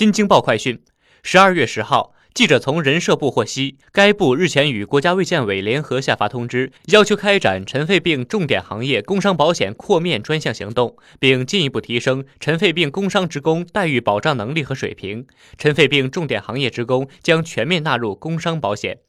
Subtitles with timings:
[0.00, 0.80] 新京报快讯，
[1.22, 15.26] 十二月十号，记者从人社部获悉，该部日前与国家卫健委联合下发通知，要求开展尘肺病重点行业工伤保险扩面专项行动，并进一步提升尘肺病工伤职工待遇保障能力和水平。
[15.58, 19.00] 尘肺病重点行业职工将全面纳入工伤保险。